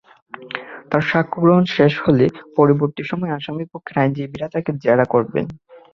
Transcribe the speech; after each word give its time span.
তাঁর 0.89 1.03
সাক্ষ্য 1.11 1.37
গ্রহণ 1.43 1.63
শেষ 1.75 1.93
হলে 2.05 2.25
পরবর্তী 2.57 3.03
সময় 3.03 3.35
আসামিপক্ষের 3.37 3.99
আইনজীবীরা 4.01 4.47
তাঁকে 4.53 4.71
জেরা 4.83 5.05
করবেন। 5.13 5.45